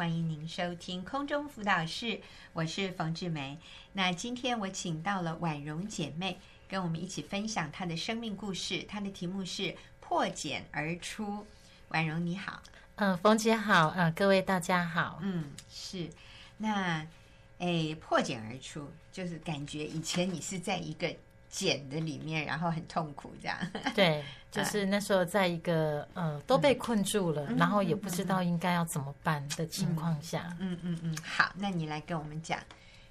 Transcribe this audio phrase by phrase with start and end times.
[0.00, 2.22] 欢迎您收听空中辅导室，
[2.54, 3.58] 我是冯志梅。
[3.92, 8.82] 那今天我请到了婉容姐妹，跟我们一起分享她的生命故事。
[8.84, 11.46] 她的题目是破茧而出。
[11.88, 12.62] 婉容你好，
[12.94, 16.08] 嗯、呃，冯姐好，嗯、呃，各位大家好，嗯，是。
[16.56, 17.06] 那，
[17.58, 21.14] 诶，破茧而出，就是感觉以前你是在一个
[21.50, 23.58] 茧的里面，然后很痛苦这样。
[23.94, 24.24] 对。
[24.50, 32.58] 就是那时候，在一个呃都被困住了，嗯、然后也不知道应该要怎么办的情况下，嗯嗯嗯，嗯，好，那你来跟我们讲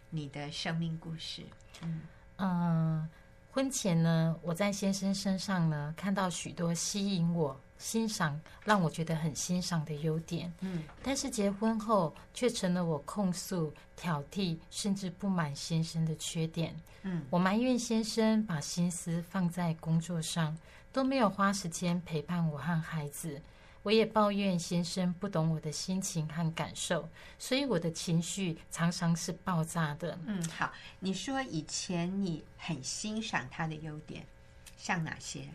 [0.10, 1.42] 你的生命故事。
[1.82, 2.02] 嗯
[2.36, 3.10] 嗯、呃，
[3.52, 16.80] 婚前呢，我在先生身上呢看到许多吸引我、欣赏、让我觉得很欣赏的优点，嗯，但是结婚后却成了我控诉、挑剔，甚至不满先生的缺点。
[17.02, 20.56] 嗯，我埋怨先生把心思放在工作上。
[20.92, 23.40] 都没有花时间陪伴我和孩子，
[23.84, 30.18] 我也抱怨先生不懂我的心情和感受，所以我的情绪常常是爆炸的。
[30.26, 34.26] 嗯，好，你说以前你很欣赏他的优点，
[34.78, 35.48] 像哪些？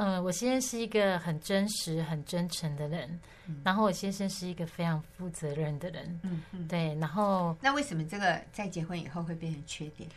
[0.00, 6.20] 呃，我先生是一个很真实、很真诚的人，嗯、然后我先生是一个非常负责任的人。
[6.22, 6.94] 嗯嗯，对。
[6.94, 10.08] 然后，那为什么这个在结婚以后会变成缺点？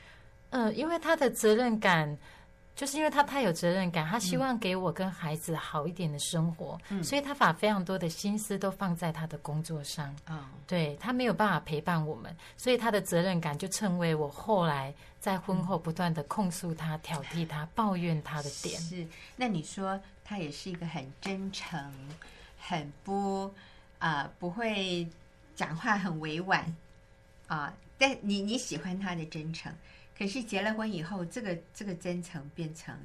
[0.51, 2.17] 呃，因为他的责任感。
[2.75, 10.15] 就是因为他太有责任感，他希望给我跟孩子好一点的生活，嗯、所以他把非常多的心思都放在他的工作上。
[10.27, 18.81] 嗯、对，他没有办法陪伴我们，所以他的责任感就成为我后来在婚后不断的控诉他、挑剔他、抱怨他的点。
[18.81, 21.79] 是，那你说他也是一个很真诚、
[22.59, 23.45] 很不
[23.99, 25.07] 啊、呃、不会
[25.55, 26.61] 讲话很委婉
[27.45, 29.71] 啊、呃，但你你喜欢他的真诚。
[30.17, 32.95] 可是结了婚以后，这个这个真诚变成，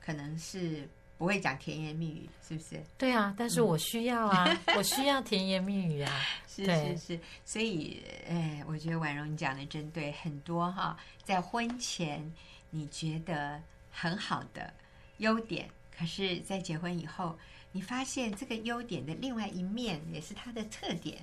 [0.00, 0.88] 可能是
[1.18, 2.82] 不会讲甜言蜜语，是不是？
[2.96, 6.12] 对啊，但是我需要啊，嗯、 我需要甜言蜜语啊。
[6.48, 12.32] 是是是，所以，哎，我觉得婉容你讲的真对，很多哈，在婚前
[12.70, 13.60] 你觉得
[13.90, 14.72] 很好的
[15.18, 17.36] 优点，可是，在结婚以后，
[17.72, 21.18] 你发现这个优点的另外一面也是它的特点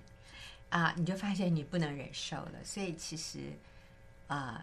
[0.68, 2.54] 啊，你就发现你不能忍受了。
[2.66, 3.40] 所以，其实
[4.28, 4.62] 啊。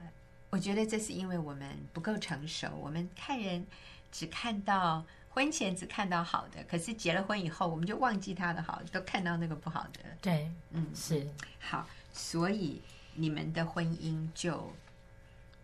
[0.51, 3.67] 我觉得这是因为我们不够成熟，我们看人
[4.11, 10.01] 只看到婚前只看到好的，可是结了婚以后，我们就忘记他的好，都看到那个不好的。
[10.21, 11.29] 对，嗯，是
[11.61, 12.81] 好，所以
[13.15, 14.73] 你们的婚姻就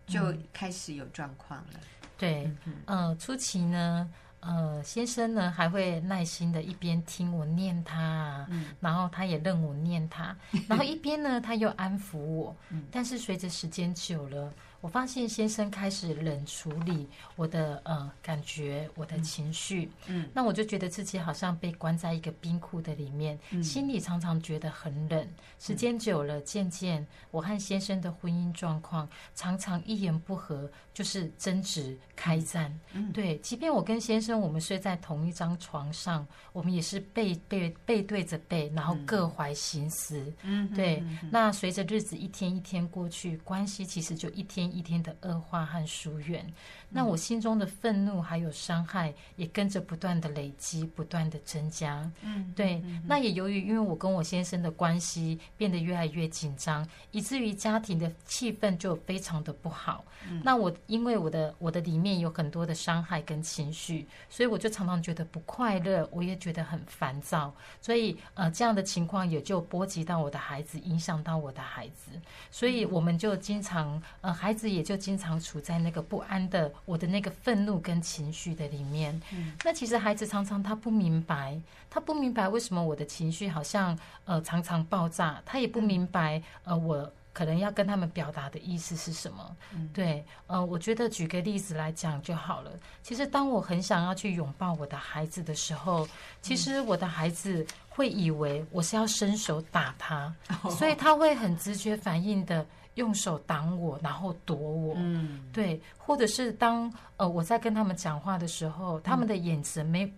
[0.05, 1.73] 就开始有状况了。
[1.73, 4.11] 嗯、对，嗯、呃，初期呢。
[4.41, 10.37] 呃，先生呢还会耐心的一边听我念他，嗯、然后他也认我念他，
[10.69, 12.55] 然后一边呢他又安抚我。
[12.69, 14.53] 嗯、但是随着时间久了，
[14.85, 19.89] 我发现先生开始冷处理我的呃感觉，我的情绪。
[20.05, 25.27] 嗯，那我就觉得自己好像被关在一个冰库的里面，嗯、心里常常觉得很冷。
[25.57, 32.71] 时间久了，渐渐我和先生的婚姻状况常常一言不合就是争执开战。
[32.93, 34.39] 嗯，对，即便我跟先生。
[34.39, 40.31] 我们睡在同一张床上，我们也是背背背对着背，然后各怀心思。
[40.43, 40.97] 嗯，对。
[40.97, 46.53] 嗯、那随着日子一天一天过去，关系其实就一天一天的恶化和疏远。
[46.89, 52.09] 嗯、那我心中的愤怒还有伤害也跟着不断的累积，不断的增加。
[52.21, 52.81] 嗯，对。
[52.85, 60.03] 嗯、那也由于因为我跟我先生的关系变得越来越紧张，以至于家庭的气氛就非常的不好。
[60.29, 64.07] 嗯、那我因为我的我的里面有很多的伤害跟情绪。
[64.29, 72.11] 所以我就常常觉得不快乐，我也觉得很烦躁，所以呃这样的情况也就波及到我的孩子，影响到我的孩子，
[72.51, 79.19] 所以我们就经常呃孩子也就经常处在那个不安的我的那个愤怒跟情绪的里面。
[79.31, 81.59] 嗯，那其实孩子常常他不明白，
[81.89, 87.11] 他不明白为什么我的情绪好像呃常常爆炸，他也不明白呃我。
[87.35, 89.57] 可能要跟他们表达的意思是什么？
[89.73, 92.71] 嗯、对，呃，我觉得举个例子来讲就好了。
[93.03, 96.07] 其实当我很想要去拥抱我的孩子的时候，
[96.41, 102.65] 其实我的孩子会以为我是要伸手打他，嗯、所以他会很直觉反应的
[102.95, 104.95] 用手挡我，然后躲我。
[104.97, 110.11] 嗯，对，或者是当呃我在跟他们讲话的时候，他们的眼神没。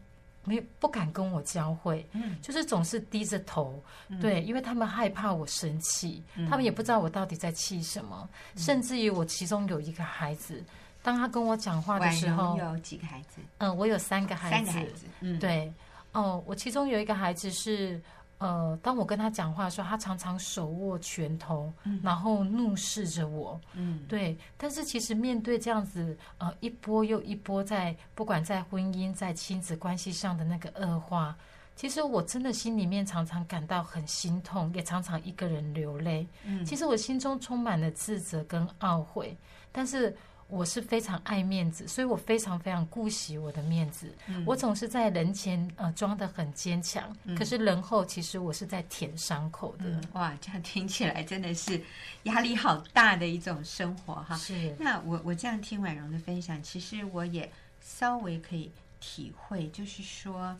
[0.49, 10.63] 没不敢跟我交汇，嗯，就是总是低着头，嗯、对，因为他们害怕我生气，嗯、他们也不知道我到底在气什么，嗯、甚至于我其中有一个孩子，
[11.03, 13.41] 当他跟我讲话的时候，有几个孩子？
[13.57, 15.69] 嗯，我有三个孩子，三个孩子，嗯，对，
[16.13, 18.01] 哦，我其中有一个孩子是。
[18.39, 23.59] 呃，当我跟他讲话的时候，他常常手握拳头，嗯、然后怒视着我。
[23.73, 24.37] 嗯，对。
[24.55, 31.35] 但是其实面对这样子，呃，一波又一波在，在不管在婚姻、在亲子关系上的那个恶化，
[31.75, 36.27] 其实我真的心里面常常感到很心痛，也常常一个人流泪。
[36.43, 39.35] 嗯，其实我心中充满了自责跟懊悔，
[39.71, 40.15] 但是
[40.47, 44.13] 我是非常爱面子，所以我非常非常顾惜我的面子。
[44.27, 49.85] 嗯，我总是在人前呃装得很坚强，嗯，可是人后其实我是在舔伤口的。
[49.85, 51.81] 嗯，哇，这样听起来真的是
[52.23, 54.35] 压力好大的一种生活哈。
[54.37, 54.75] 是。
[54.79, 57.51] 那我我这样听婉容的分享，其实我也
[57.81, 60.57] 稍微可以体会，就是说。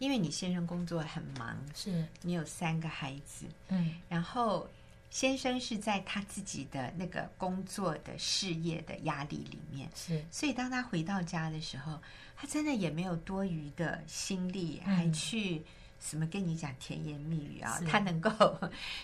[0.00, 4.70] 因为你先生工作很忙，是你有三个孩子，嗯，然后
[5.10, 11.98] 先生是在他自己的那个工作的事业的压力里面，是，所以当他回到家的时候，
[12.36, 15.62] 他真的也没有多余的心力，还去
[15.98, 18.30] 什么跟你讲甜言蜜语啊，他能够，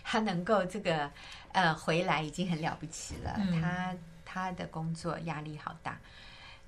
[0.03, 1.11] 他能够这个
[1.53, 5.99] 呃回来已经很了不起了，嗯，他他的工作压力好大。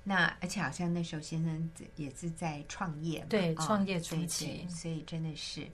[0.03, 5.67] 那而且好像那时候先生也是在创业嘛，对，哦、创业初期，所以真的是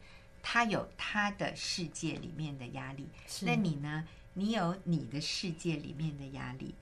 [0.44, 3.07] 他有他的世界里面的压力。
[3.42, 4.07] 那你呢？
[4.36, 6.74] 你有你的世界里面的压力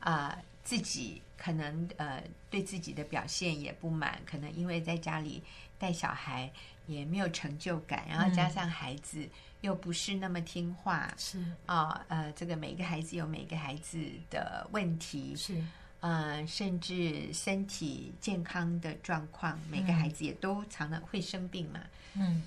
[0.00, 5.42] 啊、呃，自己可能呃对自己的表现也不满，可能因为在家里
[5.78, 6.52] 带小孩
[6.86, 9.26] 也没有成就感，然后加上孩子
[9.62, 15.64] 又不是那么听话，是啊、呃，呃，这个每个孩子有每个孩子的问题，是。
[16.00, 21.80] 呃，甚至身体健康的状况，每个孩子也都常常会生病嘛。
[22.14, 22.42] 嗯，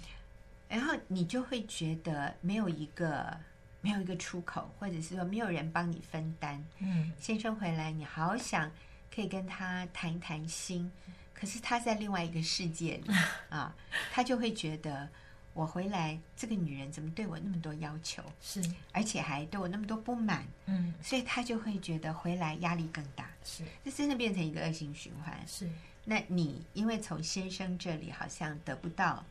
[0.68, 3.38] 然后你就会觉得没有一个
[3.82, 6.64] 没有一个出口，或者是说没有人帮你分担。
[6.80, 8.72] 嗯，先生回来，你好想
[9.14, 10.92] 可以跟他谈一谈心，
[11.34, 13.14] 可是他在另外一个世界里
[13.50, 13.76] 啊，
[14.12, 15.10] 他就会觉得。
[15.56, 18.22] 我回来，这个女人怎么对我那么多要求？
[18.42, 18.62] 是，
[18.92, 20.46] 而且还对我那么多不满。
[20.66, 23.30] 嗯，所以他就会觉得回来压力更大。
[23.42, 25.34] 是，这真的变成一个恶性循环。
[25.48, 25.70] 是，
[26.04, 29.24] 那你因为从先生这里好像得不到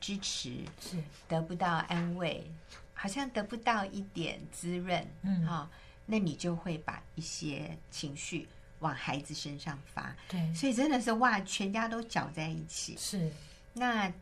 [0.00, 0.96] 支持，是
[1.28, 2.50] 得不到安慰，
[2.94, 5.06] 好像得不到一点滋润。
[5.22, 5.68] 嗯，哈、哦，
[6.06, 8.48] 那你就会把一些情绪
[8.80, 10.16] 往孩子身上发。
[10.28, 12.96] 对，所以真的是哇，全家都搅在一起。
[12.98, 13.30] 是，
[13.74, 14.12] 那。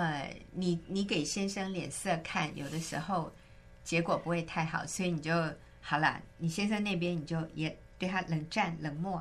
[0.00, 3.32] 呃，你你给先生脸色看，有的时候
[3.82, 5.32] 结果不会太好，所以你就
[5.80, 6.22] 好了。
[6.36, 9.20] 你先生那边你就也对他冷战冷漠，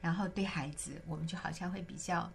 [0.00, 2.32] 然后对孩子，我们就好像会比较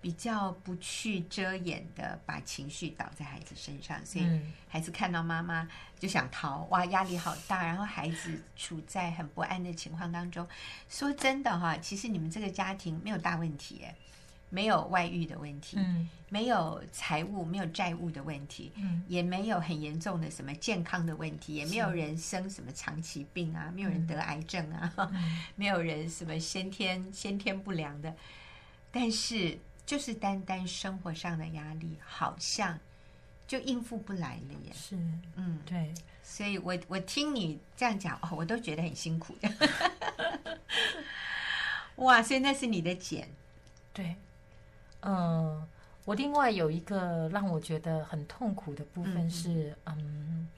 [0.00, 5.68] 比较不去遮掩的把情绪倒在孩子身上，所以孩子看到妈妈
[5.98, 10.46] 就想逃，哇，压力好大，然后孩子处在很不安的情况当中。
[10.88, 13.84] 说真的哈，其实你们这个家庭没有大问题，
[14.50, 28.14] 没有外遇的问题，嗯，没有财务、没有债务的问题，嗯，也没有很严重的什么健康的问题，也没有人生什么长期病啊，没有人得癌症啊， 嗯，没有人什么先天先天不良的，
[28.90, 29.58] 但是
[29.88, 32.78] 就是单单生活上的压力，好像
[33.46, 34.70] 就应付不来了耶。
[34.74, 34.96] 是，
[35.34, 39.48] 嗯，对，所以我我听你这样讲哦，我都觉得很辛苦的。
[41.96, 43.26] 哇，所以那是你的茧，
[43.94, 44.14] 对。
[45.00, 45.66] 嗯，
[46.04, 50.48] 我另外有一个让我觉得很痛苦的部分是，嗯嗯，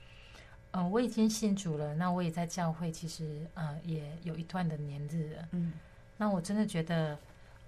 [0.72, 5.72] 嗯，我已经信主了，那我也在教会，其实呃也有一段的年日了，嗯，
[6.16, 7.16] 那我真的觉得，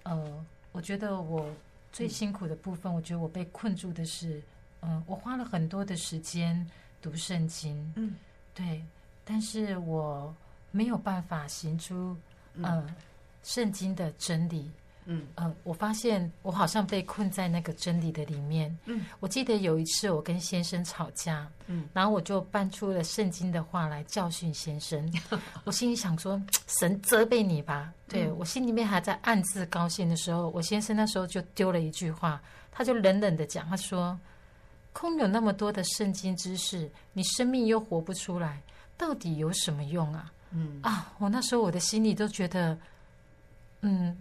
[0.03, 1.49] 呃，我觉得我
[1.91, 4.41] 最辛苦的部分，我觉得我被困住的是，
[4.81, 6.69] 嗯，我花了很多的时间
[7.01, 8.15] 读圣经，嗯，
[8.53, 8.83] 对，
[9.23, 10.35] 但是我
[10.71, 12.17] 没有办法行出，
[12.55, 12.85] 嗯，
[13.43, 14.69] 圣经的真理。
[15.05, 18.75] 嗯呃，我发现我好像被困在那个真理的里面。
[18.85, 25.13] 嗯，我记得有一次我跟先生吵架，嗯，然后我就搬出了圣经的话来教训先生。
[25.65, 26.41] 我心里想说，
[26.79, 27.93] 神责备你吧。
[28.07, 32.41] 对，我心里面还在暗自高兴的时候，我先生那时候就丢了一句话，
[32.71, 34.17] 他就冷冷的讲，他说
[34.93, 38.61] ：“空有那么多的圣经知识，你生命又活不出来，
[38.97, 42.77] 到底有什么用啊？”嗯啊，我那时候我的心里都觉得，
[43.81, 44.15] 嗯。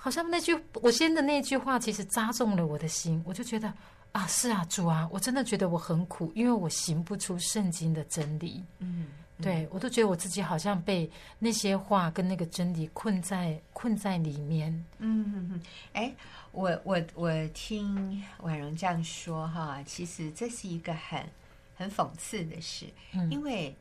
[0.00, 3.20] 好像那句我先的那句话，其实扎中了我的心。
[3.26, 3.70] 我就觉得
[4.12, 8.64] 啊，是啊，主啊，我真的觉得我很苦，因为我行不出圣经的真理。
[8.78, 9.08] 嗯，
[9.42, 14.72] 对，我都觉得我自己好像被那些话跟那个真理困在困在里面。
[14.98, 15.62] 嗯嗯嗯。
[15.94, 16.14] 哎，
[16.52, 21.28] 我我我听婉容这样说哈，其实这是一个很
[21.76, 23.74] 很讽刺的事，嗯，因为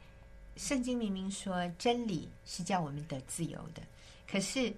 [0.56, 3.84] 圣经明明说真理是叫我们得自由的，
[4.28, 4.74] 可是。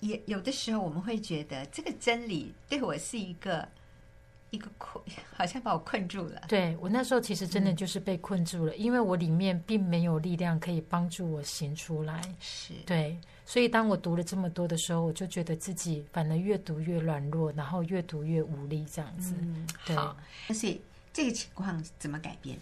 [0.00, 3.66] 也有的时候，我们会觉得这个真理对我是一个
[4.50, 5.02] 一个困，
[5.34, 6.42] 好像把我困住了。
[6.48, 12.20] 对，我那时候其实真的就是被困住了，嗯、因为我里面并没有力量可以帮助我行出来。
[12.40, 19.34] 是对，所以当我读了这么多的时候，我就觉得自己反而越读越软弱，然后越读越无力，这样子。
[19.40, 20.16] 嗯，好。
[20.54, 20.80] 所以
[21.12, 22.58] 这个情况怎么改变？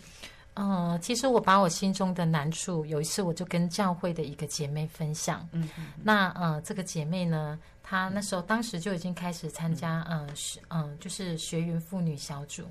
[0.56, 5.46] 嗯，其实我把我心中的难处，有一次我就跟教会的一个姐妹分享。
[5.52, 5.86] 嗯嗯。
[6.02, 10.28] 那呃，这个姐妹呢，她那时候当时就已经开始参加，嗯
[10.68, 12.62] 嗯、呃，就是学员妇女小组。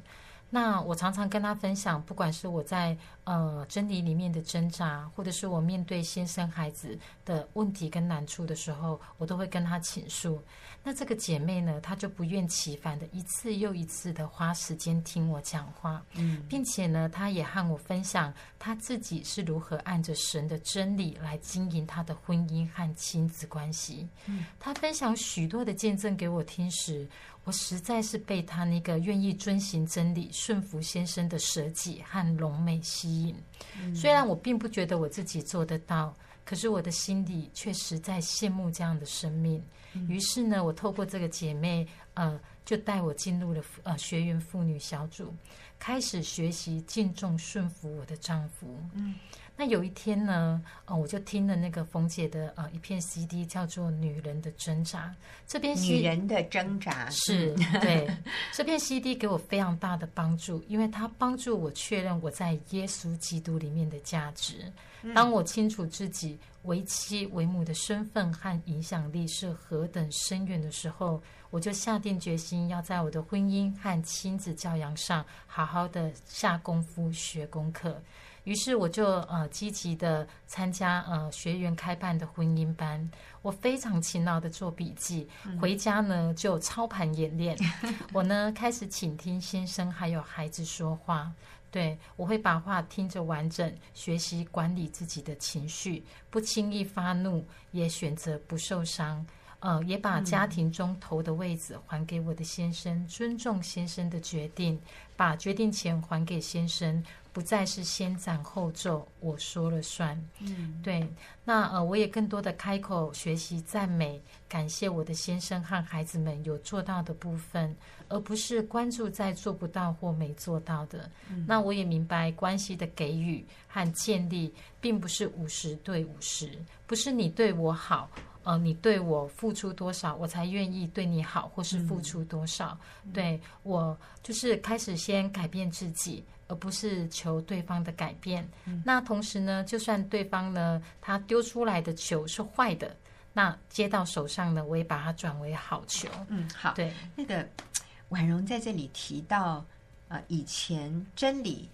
[0.49, 10.41] 那我常常跟她分享，不管是我在呃真理里面的挣扎，或者是我面对先生孩子的问题跟难处的时候，我都会跟他倾诉。
[10.85, 24.09] 那这个姐妹呢，她就不厌其烦的一次又一次的花时间听我讲话，嗯，并且呢，她也和我分享她自己是如何按着神的真理来经营她的婚姻和亲子关系。
[24.25, 27.07] 嗯，她分享许多的见证给我听时，
[27.45, 33.35] 我实在是被她那个愿意遵行真理、顺服先生的舍己和荣美吸引。
[33.81, 39.63] 嗯，虽然我并不觉得我自己做得到，可是我的心里却实在羡慕这样的生命。
[40.09, 45.31] 于是呢，我透过这个姐妹，呃，就带我进入了呃学员妇女小组，
[45.77, 48.75] 开始学习敬重顺服我的丈夫。
[48.93, 49.13] 嗯，
[49.55, 55.07] 那有一天呢，呃，我就听了那个冯姐的呃一片 CD，叫做《女人的挣扎》。
[55.47, 58.09] 这边女人的挣扎是对
[58.51, 64.71] 这片 CD 给我非常大的帮助，因为它帮助我确认我在耶稣基督里面的价值。
[65.13, 78.01] 当我清楚自己为妻为母的身份和影响力是何等深远的时候，我就下定决心要在我的婚姻和亲子教养上好好的下功夫学功课。
[78.43, 83.09] 于是我就呃积极的参加呃学员开办的婚姻班，
[83.41, 85.27] 我非常勤劳的做笔记，
[85.61, 87.57] 回家呢就操盘演练。
[88.11, 91.31] 我呢开始倾听先生还有孩子说话。
[91.71, 99.25] 对，我会把话听着完整，学习管理自己的情绪，不轻易发怒，也选择不受伤。
[99.59, 104.79] 呃，也把家庭中头的位置还给我的先生，嗯、尊重先生的决定，
[105.15, 107.01] 把决定权还给先生，
[107.33, 110.15] 不再是先斩后奏，我说了算。
[110.39, 111.05] 嗯，对。
[111.43, 117.75] 那呃，我也更多的开口学习赞美，感谢我的先生和孩子们有做到的部分，
[118.07, 121.09] 而不是关注在做不到或没做到的。
[121.29, 126.51] 嗯、那我也明白，关系的给予和建立，并不是五十对五十，
[126.85, 128.07] 不是你对我好。
[128.45, 132.77] 呃，你对我付出多少，我才愿意对你好，或是付出多少？
[133.05, 138.47] 嗯、对我就是开始先改变自己，而不是求对方的改变。
[138.65, 142.95] 嗯、那同时呢，就算对方呢，他丢出来的球是坏的，
[143.33, 146.07] 那接到手上呢，我也把它转为好球。
[146.27, 146.73] 嗯，好。
[146.73, 147.47] 对，那个
[148.09, 149.65] 婉容在这里提到，
[150.07, 151.69] 呃，以前真理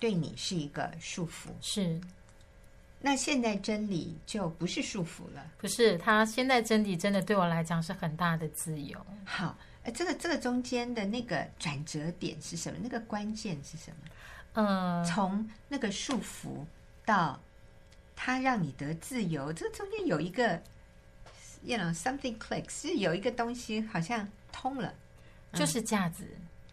[0.00, 2.00] 对你是一个束缚，是。
[3.00, 5.98] 那现在真理就不是束缚了，不是？
[5.98, 8.98] 他现在真理真的对我来讲是很大的自由。
[9.26, 9.54] 好，
[9.84, 12.78] 呃，这个这个中间的那个转折点是什么？
[12.82, 13.96] 那个关键是什么？
[14.54, 16.64] 嗯，从那个束缚
[17.04, 17.38] 到
[18.16, 20.60] 他让你得自由，这中间有一个
[21.62, 24.92] ，you know something clicks，是有一个东西好像通了，
[25.52, 26.26] 就是价值，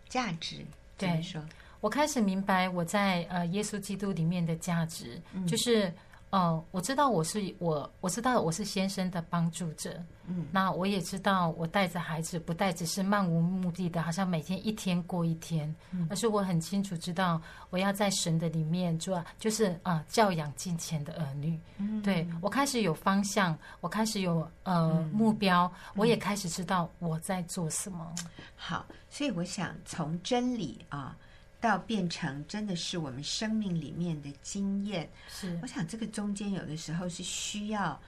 [0.09, 0.65] 价值。
[0.97, 1.45] 对，怎么说？
[1.81, 5.93] 我开始明白我在呃耶稣基督里面的价值，嗯、就是。
[6.31, 10.01] 哦，我知道我是我，我知道我是先生的帮助者。
[10.27, 21.59] 嗯，那我也知道我带着孩子，不带只是漫无目的的，好像每天一天过一天，嗯、而是我很清楚知道我要在神的里面做，就是啊、呃，教养金钱的儿女。
[21.77, 28.15] 嗯，对，我开始有方向，我开始有呃、嗯、目标，我也开始知道我在做什么。
[28.55, 31.17] 好，所以我想从真理啊。
[31.61, 35.57] 到变成真的是我们生命里面的经验，是。
[35.61, 38.01] 我想这个中间有的时候是需要，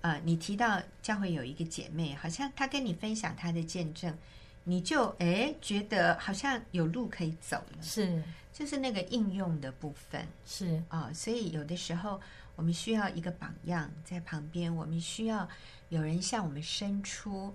[0.00, 4.16] 呃，你提到教会有一个姐妹，好像她跟你分享她的见证，
[4.62, 10.80] 你就哎觉得好像有路可以走了，是，就是那个应用的部分，是。
[10.88, 12.20] 啊、哦，所以有的时候
[12.54, 15.48] 我们需要一个榜样在旁边，我们需要
[15.88, 17.52] 有人向我们伸出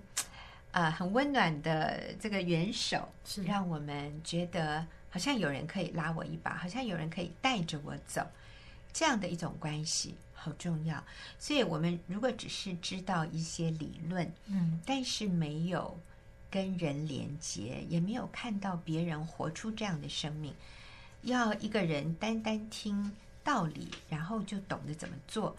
[0.70, 3.42] 啊、呃、很温暖的这个援手，是。
[3.42, 4.86] 让我们觉得。
[5.16, 8.20] 好像有人可以拉我一把，好像有人可以带着我走，
[8.92, 11.02] 这样的一种关系好重要。
[11.38, 15.98] 所以，我们如果只是知道一些理论，嗯，但是没有
[16.50, 20.52] 跟人连接，也没有看到别人活出这样的生命，
[21.22, 23.10] 要一个人单单听
[23.42, 25.56] 道理，然后就懂得怎么做，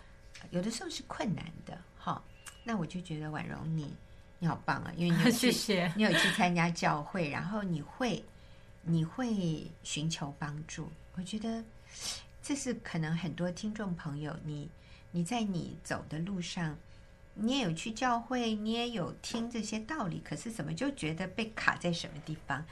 [0.51, 1.75] 有的时候是困难的。
[1.97, 2.21] 哈，
[2.63, 3.91] 那我就觉得婉容你
[4.37, 8.23] 你好棒啊，因为你有去， 谢谢，你有去参加教会，然后你会。
[8.87, 10.89] 你会寻求帮助。
[11.15, 11.61] 我觉得
[12.41, 14.69] 这是可能很多听众朋友，你
[15.11, 16.77] 你在你走的路上，
[17.33, 22.65] 你也有去教会，你也有听这些道理，可是怎么就觉得被卡在什么地方？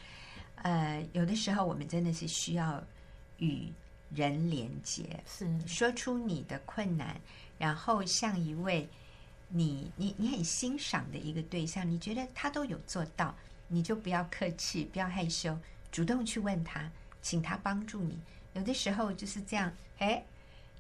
[0.56, 2.82] 呃，有的时候我们真的是需要
[3.40, 3.68] 与
[4.14, 7.20] 人连接，是说出你的困难，
[7.58, 8.88] 然后像一位
[9.50, 13.36] 你你你很欣赏的一个对象，你觉得他都有做到，
[13.68, 15.60] 你就不要客气，不要害羞，
[15.96, 18.20] 主动去问他，请他帮助你。
[18.52, 20.22] 有的时候就是这样，哎，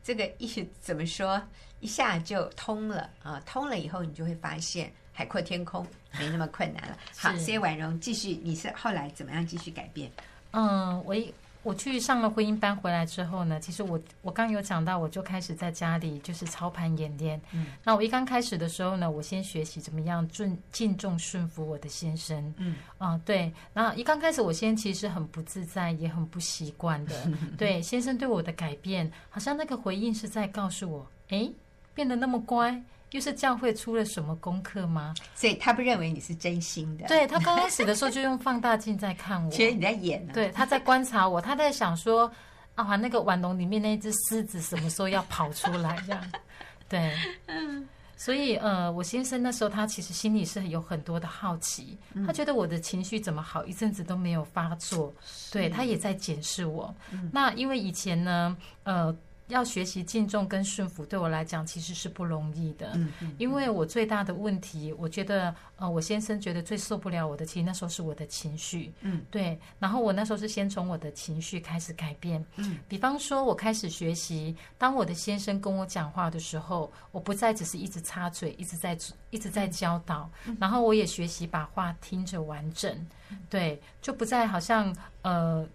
[0.04, 1.42] 这个一怎么说，
[1.80, 3.42] 一下就通了啊！
[3.46, 5.88] 通了以后，你就会发现海阔天空，
[6.20, 6.98] 没那么困难了。
[7.16, 10.12] 好，所以婉容继续，你是后来怎么样继续改变？
[10.52, 11.34] 嗯，我一。
[11.66, 17.42] 我去上了婚姻班回来之后呢，其实我我刚有讲到，我就开始在家里就是操盘演练。
[17.52, 22.54] 嗯，那我一刚开始的时候呢，我先学习怎么样尊敬重顺服我的先生。
[22.58, 27.16] 嗯，啊对，那一刚开始我先其实很不自在，也很不习惯的。
[27.58, 31.50] 对，先生对我的改变，好像那个回应是在告诉我，哎，
[31.96, 32.80] 变得那么乖。
[33.12, 35.14] 又是教会出了什么功课吗？
[35.36, 37.08] 所以他不认为你是真心的。
[37.08, 40.34] 对，他刚开始的时候就用放大镜在看我，其实你在演呢。
[40.34, 42.30] 对，他在观察我，他在想说
[42.76, 45.96] 啊，那个碗笼里面那只狮子什么时候要跑出来？
[46.06, 46.32] 这样。
[46.90, 47.14] 对，
[47.46, 47.88] 嗯。
[48.18, 55.14] 所以呃，我先生那时候他其实心里是有很多的好奇，他觉得我的情绪怎么好一阵子都没有发作，
[55.52, 56.94] 对，他也在检视我。
[57.32, 59.16] 那因为以前呢，呃。
[59.48, 62.92] 要学习敬重跟顺服，对我来讲其实是不容易的。
[62.96, 68.92] 嗯嗯，因为我最大的问题，我觉得，呃，我先生觉得最受不了我的，其实那时候是我的情绪。
[69.02, 69.60] 嗯，对。
[69.78, 72.44] 然后我那时候是先从我的情绪开始改变。
[72.56, 78.98] 嗯，比方说，我开始学习，当我的先生跟我讲话的时候，我不再只是一直插嘴，一直在
[79.30, 80.28] 一直在教导。
[80.60, 83.08] 然后我也学习把话听着完整。
[83.48, 85.68] 对，就不再好像呃。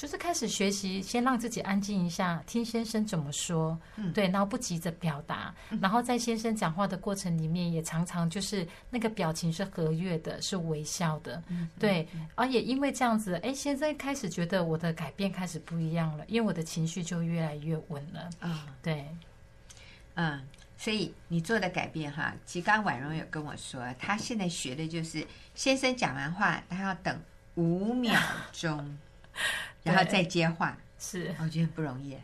[0.00, 19.06] 就是开始学习，先让自己安静一下，听先生怎么说，嗯、对，然后不急着表达，嗯、然后在先生讲话的过程里面，也常常就是那个表情是和悦的，是微笑的，嗯、对，而也因为这样子，哎，先生开始觉得我的改变开始不一样了，因为我的情绪就越来越稳了，啊、嗯，对，
[20.14, 20.40] 嗯，
[20.78, 27.20] 所以你做的改变哈，其实刚婉容有跟我说，他现在学的就是先生讲完话，他要等
[27.56, 28.18] 五秒
[28.50, 28.96] 钟。
[29.82, 32.16] 然后再接话， 是我觉得不容易。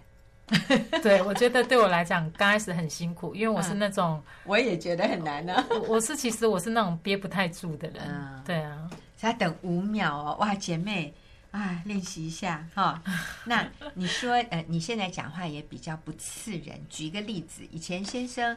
[1.03, 5.66] 对，我觉得对我来讲刚开始很辛苦，因为我是那种、嗯、我也觉得很难呢、啊。
[5.71, 8.88] 我我是其实我是那种憋不太住的人，嗯、对啊。
[9.16, 11.12] 才等五秒哦，哇，姐妹
[11.51, 13.12] 啊，练习一下哈、哦。
[13.47, 16.81] 那你说呃，你现在讲话也比较不刺人。
[16.88, 18.57] 举一个例子，以前先生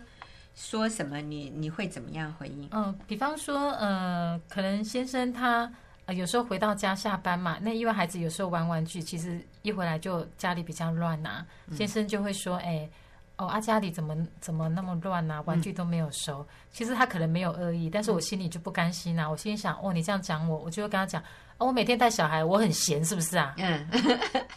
[0.56, 2.70] 说什么，你你会怎么样回应？
[2.72, 5.72] 嗯，比方说呃，可能先生他。
[6.13, 11.45] 有时候回到家下班嘛，那因为孩子有时候玩玩具，其实一回来就家里比较乱呐、啊。
[11.76, 12.91] 先生就会说：“哎、欸，
[13.38, 15.41] 哦啊，家里怎么怎么那么乱呐、啊？
[15.45, 19.30] 玩具都没有收。”其实他可能没有恶意，但是我心里就不甘心呐、啊。
[19.30, 21.24] 我心里想：“哦，你这样讲我，我就会跟他讲。”
[21.60, 23.54] 我每天带小孩，我很闲，是不是啊？
[23.58, 23.86] 嗯，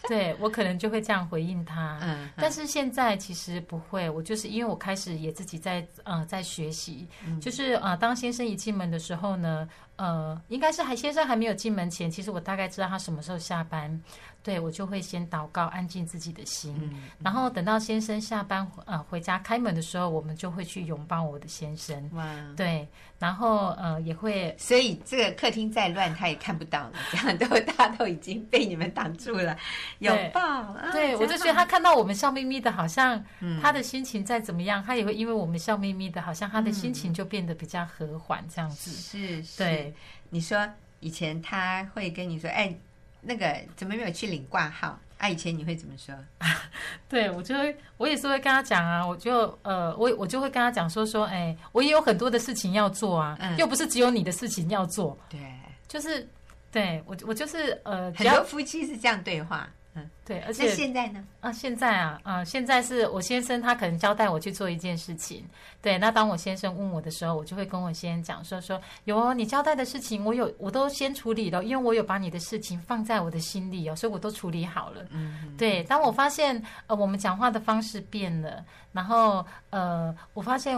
[0.07, 1.99] 对，我可能就会这样回应他。
[2.01, 7.09] 嗯，但是现在其实不会，我就是因为我开始也自己在呃在学习，
[7.41, 14.01] 就是呃当先生一进门的时候呢，呃，应该是还先生还没有进门前，其实我大概知道他什么时候下班。
[14.45, 22.11] 对，我就会先祷告，安静自己的心，嗯、然后等到先生下班呃回家开门的时候，我们就会去拥抱我的先生。
[22.13, 22.25] 哇，
[22.57, 22.85] 对，
[23.21, 29.57] 然后呃也会，所以这个客厅再乱，他也看不到了，这样都大家都已经被你们挡住了，
[30.01, 30.75] 拥抱。
[30.91, 33.25] 对，我就觉得他看到我们笑眯眯的，好像
[33.63, 38.91] 他的心情再怎么样，嗯、他也会因为我们笑眯眯的，好像他的心情就变得比较和缓，这样子。
[38.91, 39.82] 是，是，对，
[40.31, 40.69] 你说
[41.01, 42.75] 以前他会跟你说，哎。
[43.25, 44.99] 那个怎么没有去领挂号？
[45.17, 46.13] 啊，以前你会怎么说？
[47.09, 55.17] 对，我就会，我也是会跟他讲啊，我就呃，我我就会跟他讲说说，哎，我也有很多的事情要做啊，嗯、又不是只有你的事情要做。
[55.29, 55.39] 对，
[55.87, 56.29] 就是
[56.73, 59.71] 对我我就是呃，很多夫妻是这样对话。
[59.95, 61.23] 嗯，对，而且现在呢？
[61.41, 65.45] 啊，现在啊，啊，现在是我先生他可能交代我去做一件事情。
[65.83, 75.05] 对，那当我先生问我的时候，我就会跟我先生讲说说，有哦，你交代的事情，我有，我都先处理了，因为我有把你的事情放在我的心里哦，所以我都处理好了。
[75.11, 75.85] 嗯，对。
[75.85, 80.75] 当我发现呃，我们讲话的方式变了，然后呃，我发现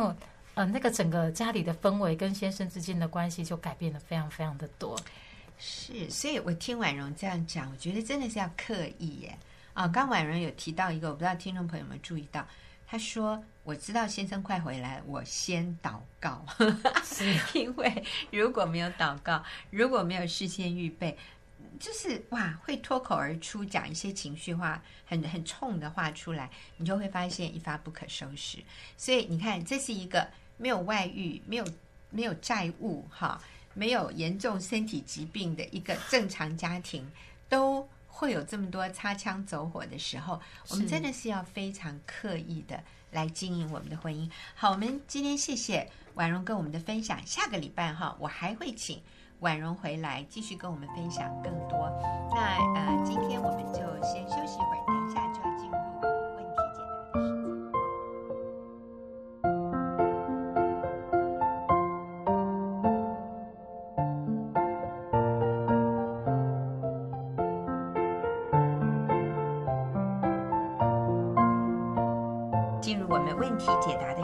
[0.54, 4.98] 呃，那个整个家里的氛围跟先生之间的关系就改变了非常非常的多。
[5.58, 9.38] 是，所以我听婉容这样讲，我觉得真的是要刻意耶。
[9.72, 12.46] 啊，刚婉容有提到一个，我不知道听众朋友们注意到，
[12.86, 16.44] 她说：“我知道先生快回来，我先祷告。
[17.04, 21.16] ”是因为如果没有祷告，如果没有事先预备，
[21.80, 28.58] 就是哇，会脱口而出讲一些情绪化，很很冲的话出来，你就会发现一发不可收拾。
[28.96, 31.66] 所以你看，这是一个没有外遇、没有
[32.10, 33.42] 没有债务、哈，
[33.74, 37.06] 没有严重身体疾病的一个正常家庭，
[37.48, 40.40] 都会有这么多擦枪走火的时候。
[40.70, 44.30] 我们真的是要非常刻意的来经营我们的婚姻。
[44.54, 47.18] 好，我们今天谢谢婉容跟我们的分享。
[47.26, 49.02] 下个礼拜哈，我还会请。
[49.40, 51.90] 婉容回来继续跟我们分享更多。
[52.34, 55.70] 那呃，今天我们就先休息一会儿，等一下就要进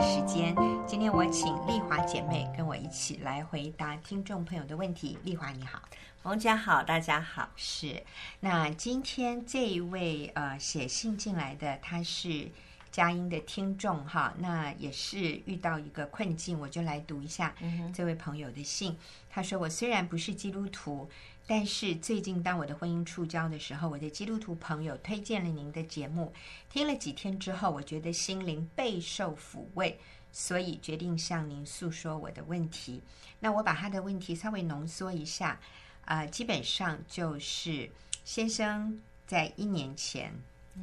[0.00, 0.56] 时间。
[0.86, 5.18] 今天我请丽华姐妹跟我一起来回答听众朋友的问题。
[5.24, 5.82] 丽华你好，
[6.22, 7.50] 王家好，大家好。
[7.54, 8.02] 是，
[8.40, 12.48] 那今天这一位呃写信进来的，他是
[12.90, 17.54] 佳音的听众哈，那也是遇到一个困境，我就来读一下
[17.92, 18.96] 这位朋友的信。
[19.28, 21.08] 他说：“我虽然不是基督徒，
[21.50, 26.32] 但是最近当我的婚姻触礁的时候，我的基督徒朋友推荐了您的节目，
[26.68, 29.98] 听了几天之后，我觉得心灵备受抚慰。”
[30.30, 33.02] 所以决定向您诉说我的问题。
[33.40, 35.58] 那我把他的问题稍微浓缩一下，
[36.04, 37.90] 啊、呃，基本上就是
[38.24, 40.32] 先生在一年前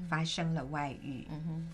[0.09, 1.71] 发生了外遇，嗯哼，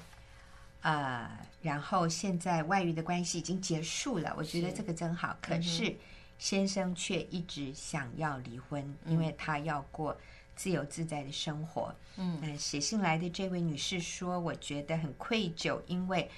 [0.81, 5.35] 呃，然后现在外遇的关系已经结束了，我觉得这个真好。
[5.41, 5.95] 可是
[6.43, 10.13] 先生却一直想要离婚，因为他要过
[10.57, 11.95] 自由自在的生活。
[12.17, 16.29] 嗯，那写信来的这位女士说，我觉得很愧疚，因为。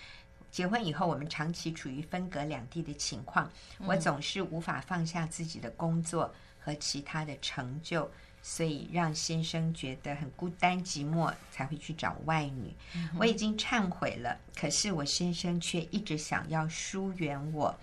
[0.52, 8.10] 结婚以后，我们长期处于分隔两地的情况，我总是无法放下自己的工作和其他的成就，
[8.42, 12.74] 所以让先生觉得很孤单寂寞，才会去找外女。
[13.20, 17.78] 我已经忏悔了，可是我先生却一直想要疏远我。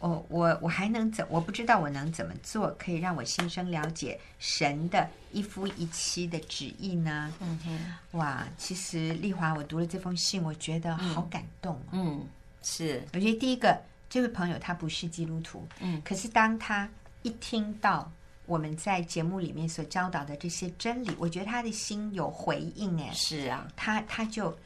[0.00, 1.26] 我我我还能怎？
[1.28, 7.32] 我不知道我能怎么做，可以让我心生了解神的一夫一妻的旨意呢？
[7.40, 11.80] 嗯哼，哇，其实丽华，我读了这封信，我觉得好感动哦。
[11.92, 12.26] 嗯，
[12.62, 13.76] 是，我觉得第一个，
[14.08, 16.88] 这位朋友他不是基督徒，嗯，可是当他
[17.22, 18.08] 一听到
[18.46, 22.96] 我们在节目里面所教导的这些真理，我觉得他的心有回应。
[23.00, 24.56] 哎，是啊，他他就。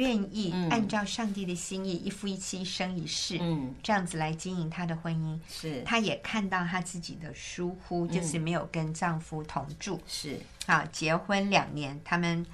[0.00, 5.38] 愿意按照上帝的心意，嗯、一夫一妻，一生一世，嗯，这样子来经营她的婚姻。
[5.46, 10.00] 是，她也看到她自己的疏忽，嗯、就是没有跟丈夫同住。
[10.06, 12.46] 是，啊，结婚两年，他们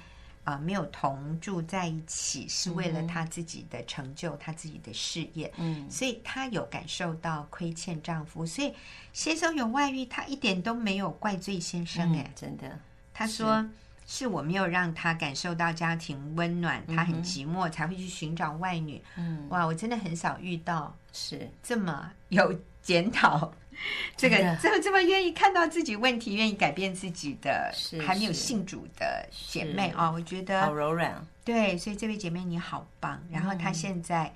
[0.43, 5.49] 啊、呃、没有同住在一起，是为了她自己的成就，她、嗯、自己的事业。
[5.55, 8.73] 嗯，所以她有感受到亏欠丈夫，所以
[9.13, 12.13] 先生有外遇，她一点都没有怪罪先生。
[12.13, 12.77] 哎、嗯，真的，
[13.13, 13.65] 她说。
[14.09, 19.03] 是我没有让他感受到家庭温暖，他很寂寞，才会去寻找外女。
[19.17, 23.53] 嗯，哇，我真的很少遇到是这么有检讨，
[24.15, 27.69] 这个这么这么愿意看到自己问题，愿意改变自己的，
[28.01, 31.27] 还没有信主的姐妹啊，我觉得好柔软。
[31.43, 33.21] 对，所以这位姐妹你好棒。
[33.29, 34.33] 然后她现在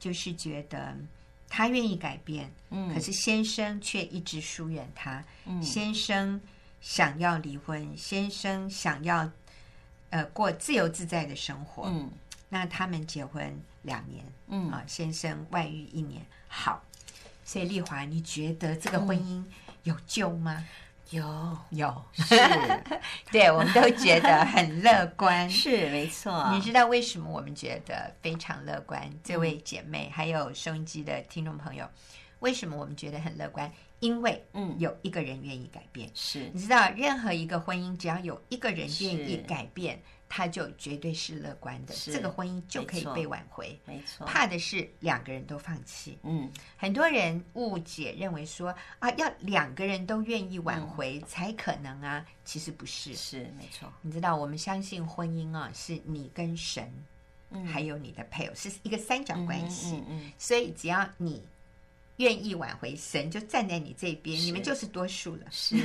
[0.00, 0.96] 就是觉得
[1.48, 5.24] 她愿意改变，嗯，可是先生却一直疏远她。
[5.46, 6.40] 嗯，先生。
[6.82, 9.30] 想要离婚，先生想要
[10.10, 11.84] 呃过自由自在的生活。
[11.86, 12.10] 嗯，
[12.48, 16.20] 那他们结婚两年，嗯啊，先生外遇一年。
[16.48, 16.82] 好，
[17.44, 19.42] 所以丽华，你觉得这个婚姻
[19.84, 20.66] 有救吗？
[21.10, 22.34] 有有是，
[23.30, 25.48] 对，我们都觉得很乐观。
[25.48, 26.50] 是没错。
[26.52, 29.08] 你知道为什么我们觉得非常乐观？
[29.22, 31.88] 这位姐妹，还有收音机的听众朋友，
[32.40, 33.70] 为什么我们觉得很乐观？
[34.02, 36.50] 因为，嗯，有一个人愿意改变，是。
[36.52, 43.78] 你知道，任何一个婚姻，只要有一个人愿意改变，他就绝对是乐观的，这个婚姻就可以被挽回。
[43.86, 46.18] 没错，怕的是两个人都放弃。
[46.24, 53.88] 嗯，很多人误解认为说啊，要两个人都愿意挽回才可能啊，其实不是，是没错。
[54.00, 56.92] 你知道，我们相信婚姻啊，是你跟神，
[57.72, 59.94] 还有你的配偶，是一个三角关系。
[59.94, 61.46] 嗯嗯，所以只要你。
[62.18, 65.42] 愿意挽回，神就站在你这边，你们就是多数了。
[65.50, 65.76] 是，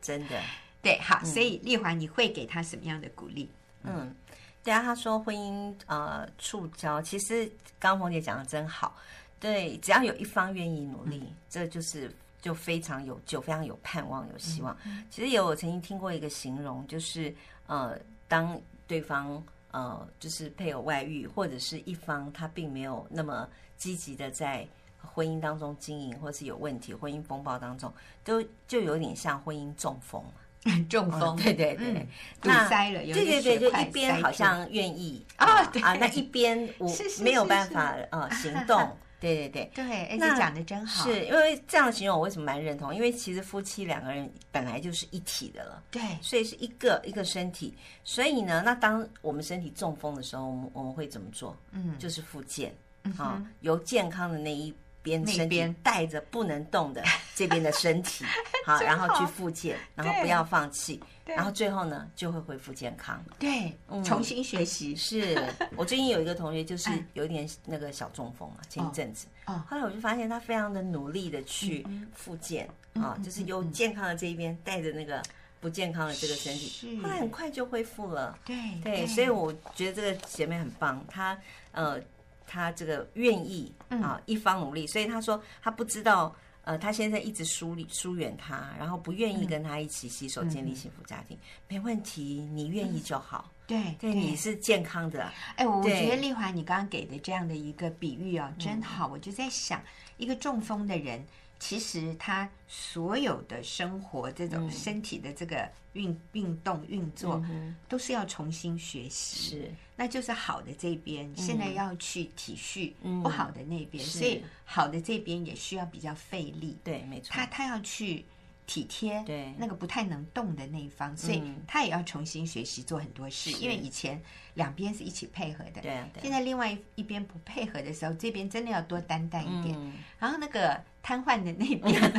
[0.00, 0.40] 真的。
[0.80, 3.48] 对，好，所以丽华，你会给他什么样的鼓励？
[3.82, 4.14] 嗯，
[4.62, 7.44] 对啊，他说婚姻呃触礁，其实
[7.80, 8.96] 刚刚冯姐讲的真好。
[9.40, 14.76] 对，只要有一方愿意努力，这就是就非常有救，非常有盼望，有希望。
[15.10, 17.34] 其实有我曾经听过一个形容，就是
[17.66, 17.98] 呃，
[18.28, 24.66] 当对方呃就是配偶外遇，或者是一方他并没有那么积极的在。
[25.14, 27.92] 婚姻当中经营，或是有问题，婚姻风暴当中，
[28.24, 30.22] 都就有点像婚姻中风
[30.90, 32.06] 中风，对对对，
[32.40, 36.90] 堵塞了，对对对，就一边好像愿意啊啊，那一边 我
[37.22, 38.96] 没有办法呃 行动。
[39.18, 42.94] 对对对对，而且讲的真好，是因为这样形容我为什么蛮认同？
[42.94, 47.74] 因为其实夫妻两个人本来就是一体的了，对，所以是一个一个身体。
[48.04, 51.56] 所以呢，那当我们身体中风的时候，我们我们会怎么做？
[51.70, 52.70] 嗯，就是复健
[53.16, 54.72] 啊，由健康的那一
[55.06, 57.02] 边身体带着不能动的
[57.36, 58.24] 这边的身体，
[58.64, 61.00] 好，然后去复健，然后不要放弃。
[61.24, 63.24] 然后最后呢，就会恢复健康。
[63.38, 64.94] 对，重新学习。
[64.96, 65.40] 是
[65.76, 69.26] 我最近有一个同学，就 是有一点那个小中风嘛，前一阵子。
[69.46, 69.62] 哦。
[69.68, 75.22] 后来我就发现他非常的努力的去复健啊，就是由健康的这一边带着那个
[75.60, 78.38] 不健康的这个身体，后来很快就恢复了。
[78.44, 81.36] 对对，所以我觉得这个姐妹很棒，她
[81.72, 82.00] 呃，
[82.46, 86.34] 她这个愿意啊，一方努力，所以他说他不知道。
[86.62, 93.48] 呃，他现在一直疏离疏远他，然后不愿意跟他一起携手建立幸福家庭，没问题，你愿意就好。
[93.68, 95.32] 对，对，你是健康的。
[95.54, 99.06] 哎，我觉得丽华，你刚刚给的这样的一个比喻啊，真好。
[99.06, 99.80] 我就在想，
[100.16, 101.24] 一个中风的人，
[101.58, 107.42] 其实他所有的生活这种身体的这个运运动运作，
[107.88, 109.56] 都是要重新学习。
[109.56, 109.70] 是。
[109.96, 112.92] 那就是好的这边，现在要去体恤
[113.22, 116.76] 不好的那边，所以好的这边也需要比较费力。
[116.84, 117.30] 对，没错。
[117.32, 118.26] 他他要去
[118.66, 123.50] 体贴对那个不太能动的那一方，所以他也要重新学习做很多事。
[123.52, 124.20] 因为以前
[124.52, 126.04] 两边是一起配合的，对。
[126.20, 129.92] 现在另外一边不配合的时候，这边真的要多担待一点。
[130.18, 132.12] 然后那个瘫痪的那边，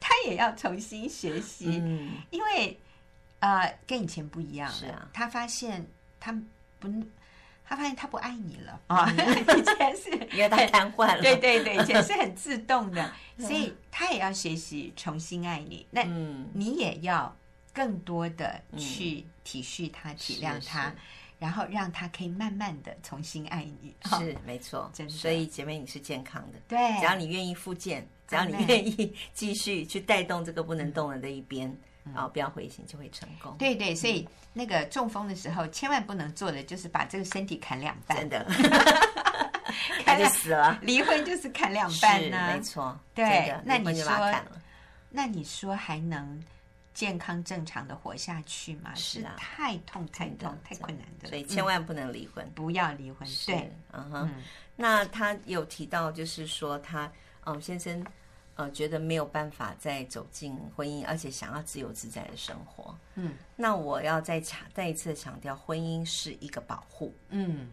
[0.00, 1.66] 他也要重新学习，
[2.30, 2.76] 因为
[3.38, 5.08] 呃跟以前不一样了。
[5.12, 5.86] 他发现
[6.18, 6.36] 他。
[6.80, 6.88] 不，
[7.64, 8.80] 他发现他不爱你了。
[8.86, 9.08] 啊！
[9.12, 15.84] 以前是 因为他瘫痪了，对对对，以前是很自动的， 所以他也要学习重新爱你。
[15.90, 16.04] 那
[16.52, 17.36] 你也要
[17.72, 20.92] 更多的去体恤他、体谅他，
[21.38, 23.94] 然后让他可以慢慢的重新爱你。
[24.04, 25.12] 是没错，真的。
[25.12, 31.74] 所以姐妹，你是健康的，对，只要你愿意复健，只要你愿意继续去带动这个不能动了的这一边。
[32.14, 33.54] 哦，不要灰心，就会成功。
[33.58, 38.16] 对对，所以那个中风的时候，千万不能做的就是把这个身体砍两半。
[38.16, 38.46] 真的，
[40.06, 40.78] 砍就死了。
[40.80, 42.98] 离婚就是砍两半呢，没错。
[43.14, 44.34] 对，那你说，
[45.10, 46.42] 那你说还能
[46.98, 48.92] 健康正常的活下去嘛？
[48.96, 53.28] 是啊，太痛太痛太困难的，所以千万不能离婚，不要离婚。
[53.46, 54.28] 对，嗯哼。
[54.74, 57.08] 那他有提到，就是说他，
[57.44, 58.04] 嗯，先生。
[58.56, 62.92] 呃，觉得没有办法再走进婚姻，而且想要自由自在的生活。
[63.14, 67.14] 嗯，那我要再强再一次强调，婚姻是一个保护。
[67.28, 67.68] 嗯，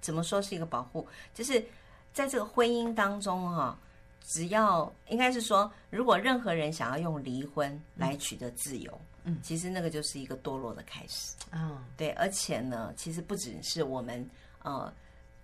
[0.00, 1.06] 怎么说是一个保护？
[1.32, 1.64] 就是
[2.12, 3.78] 在这个婚姻当中哈、啊，
[4.24, 11.36] 只要应该是说，如果任何人想要用离婚来取得自由，嗯，其实那个就是一个堕落的开始。
[11.52, 14.28] 嗯，对，而且呢，其实不只是我们
[14.62, 14.92] 呃，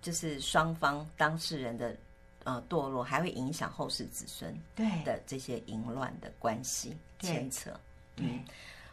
[0.01, 1.95] 就是双方当事人的。
[2.43, 4.87] 呃，堕落还会影响后世子孙对。
[5.03, 7.69] 的这些淫乱的关系牵扯。
[8.15, 8.39] 嗯，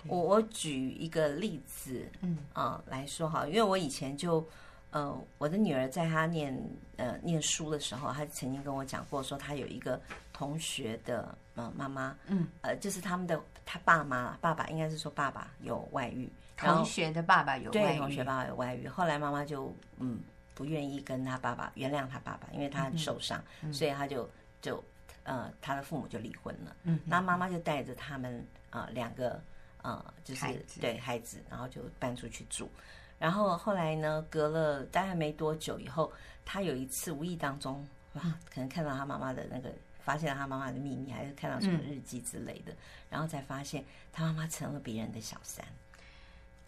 [0.07, 2.37] 我我举一个例子，嗯。
[2.53, 4.47] 啊、呃、来说哈，因为我以前就
[4.91, 6.57] 呃，我的女儿在她念
[6.97, 10.01] 呃念书的时候，她曾经跟我讲过，说她有一个
[10.33, 20.21] 同学的呃妈妈，嗯呃，就是他们的他爸妈爸爸应该是说爸爸有外遇，同学的爸爸有外遇，对，同学爸爸有外遇，后来妈妈就嗯。
[20.55, 23.41] 不愿意跟他爸爸原谅他爸爸，因为他很受伤，
[23.73, 24.29] 所以他就
[24.61, 24.83] 就
[25.23, 26.75] 呃，他的父母就离婚了。
[26.83, 29.41] 嗯，那妈妈就带着他们啊、呃、两个
[29.83, 32.69] 呃，就是孩对孩子，然后就搬出去住。
[33.19, 36.13] 然后后来呢，隔了大概没多久以后，
[36.45, 42.77] 他有一次无意当中哇，可能看到他妈妈的那个，发现了他妈妈的秘密，还是看到什么日记之类的，嗯、
[43.11, 45.65] 然后才发现他妈妈成了别人的小三。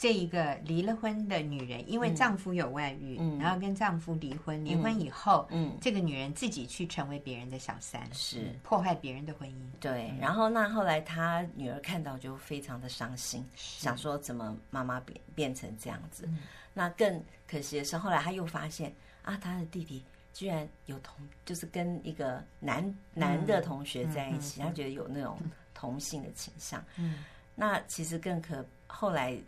[0.01, 4.65] 这一个离了婚的女人，因为丈夫有外遇，嗯、然后跟丈夫离婚。
[4.65, 9.55] 离婚以后，嗯，这个女人自己去成为别人的小三，是破坏别人的婚姻。
[9.79, 16.25] 对，嗯、然后那后来她女儿看到就非常的伤心，想说怎么妈妈变变成这样子。
[16.29, 16.39] 嗯、
[16.73, 18.91] 那更可惜的是，后来她又发现
[19.23, 22.83] 啊，她的弟弟居然有同，就是跟一个男
[23.13, 25.39] 男的同学在一起，她、嗯、觉得有那种
[25.75, 26.83] 同性的倾向。
[26.97, 27.23] 嗯，
[27.55, 29.39] 那其实更可后来。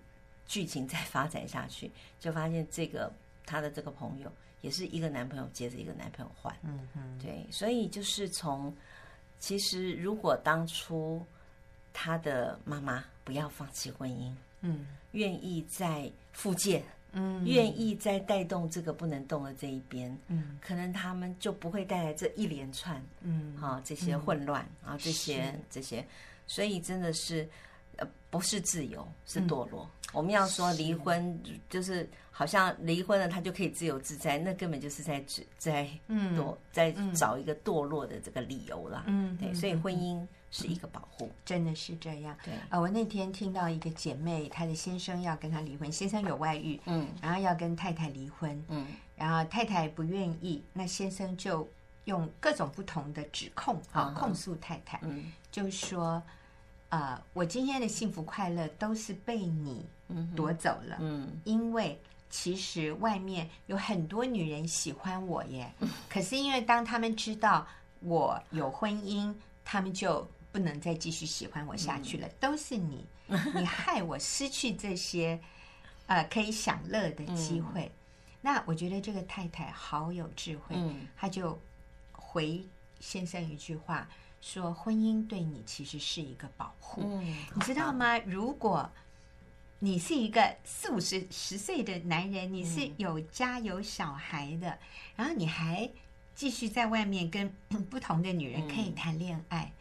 [0.52, 3.10] 剧情再发展下去，就发现这个
[3.46, 8.70] 他的这个朋友也是一个男朋友接着一个男朋友换，嗯嗯，对，所以就是从
[9.38, 11.24] 其实如果当初
[11.90, 26.06] 他的妈妈不要放弃婚姻，嗯，愿意再复健，嗯，愿意再带动这个不能动的这一边，嗯，可能他们就不会带来这一连串，嗯，好这些混乱啊，这些这些，
[26.46, 27.48] 所以真的是。
[27.98, 29.84] 呃，不是自由，是堕落。
[29.84, 39.04] 嗯、我们要说离婚，就是好像离婚了，他就可以自由自在，那根本就是在指在堕，在找一个堕落的这个理由啦。
[39.06, 42.36] 嗯，对，所以婚姻是一个保护，真的是这样。
[42.44, 51.66] 对啊，我那天听到一个姐妹，她的先生要跟她离婚，先生有外遇，嗯，然后要跟太太离婚，嗯，然后太太不愿意，那先生就
[52.04, 56.22] 用各种不同的指控啊控诉太太，嗯，就是说。
[56.92, 59.86] 啊、呃，我今天的幸福快乐都是被你
[60.36, 60.98] 夺走了。
[61.00, 65.72] 嗯，嗯，因为其实外面有很多女人喜欢我耶，
[66.10, 67.66] 可是因为当他们知道
[68.00, 72.28] 我有婚姻，他们就不能再继续喜欢我下去了。
[72.28, 73.06] 嗯、都是你，
[73.54, 75.40] 你害我失去这些
[76.08, 77.86] 呃可以享乐的机会。
[77.86, 77.92] 嗯、
[78.42, 81.58] 那我觉得这个太太好有智慧，嗯，她就
[82.12, 82.62] 回
[83.00, 84.06] 先生一句话。
[84.42, 87.24] 说婚姻对你其实是一个保护，嗯，
[87.54, 88.18] 你知道吗？
[88.18, 88.90] 如果
[89.78, 94.76] 你是一个四五十十岁的男人，你是有家有小孩的，
[95.14, 95.88] 然后你还
[96.34, 97.48] 继续在外面跟
[97.88, 99.72] 不同的女人可以谈恋爱，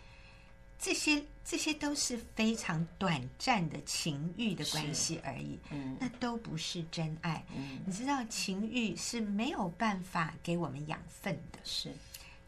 [0.78, 7.43] 这些这些都是非常短暂的情欲的关系而已，嗯，那都不是真爱。
[7.84, 11.91] 你知道情欲是没有办法给我们养分的，是，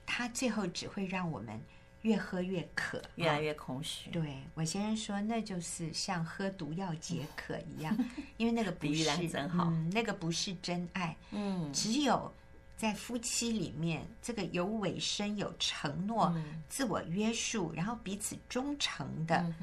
[0.06, 1.60] 它最后只会让我们。
[2.04, 4.10] 越喝越渴，越来越空虚。
[4.12, 7.98] 对，我先生说，那就是像喝毒药解渴一样，
[8.38, 11.16] 因为那个不是真好，嗯，那个不是真爱。
[11.32, 12.34] 嗯，只有
[12.76, 16.36] 在夫妻里面，这个有委身、有承诺、
[16.68, 19.54] 自我约束，然后彼此忠诚的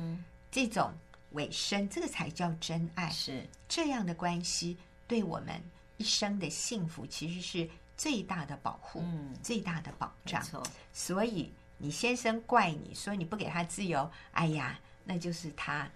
[0.50, 0.90] 这种
[1.32, 3.10] 委身，这个才叫真爱。
[3.10, 5.62] 是这样的关系，对我们
[5.98, 10.42] 一生的幸福其实是最大的保护，嗯，最大的保障。
[10.42, 11.52] 错，所以。
[11.82, 15.90] 你先生怪你说你不给他自由，哎呀，那就是他，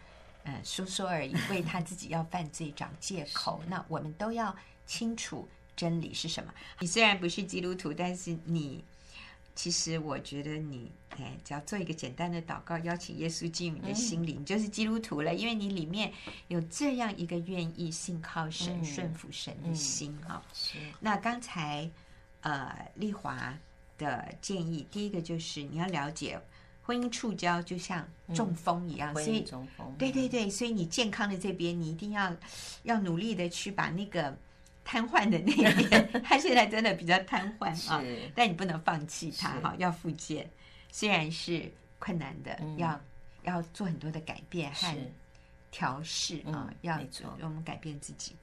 [0.44, 3.62] 嗯，说说而已，为他自己要犯罪找借口。
[3.68, 6.52] 那我们都要清楚真理是什么。
[6.80, 8.82] 你虽然不是基督徒，但是你
[9.54, 16.10] 其实我觉得你，哎，只要做一个简单的祷告，邀请耶稣进入你的心里，你就是基督徒了，因为你里面
[16.48, 20.42] 有这样一个愿意信靠神、顺服神的心啊。
[20.54, 20.78] 是。
[21.00, 21.90] 那刚才，
[22.40, 23.54] 呃，丽华。
[23.98, 26.40] 的建议，第一个就是你要了解，
[26.82, 32.36] 婚姻触礁就像中风一样，嗯、所以中风，对对对，所以你健康的这边，你一定要
[32.82, 34.36] 要努力的去把那个
[34.84, 38.02] 瘫痪的那边， 他现在真的比较瘫痪啊，
[38.34, 40.50] 但你不能放弃他哈，要复健，
[40.92, 43.00] 虽然是困难的，嗯、要
[43.44, 44.94] 要做很多的改变和
[45.70, 46.98] 调试啊，嗯、要
[47.38, 48.36] 让我们改变自己。